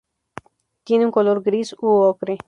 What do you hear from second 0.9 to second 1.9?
un color gris u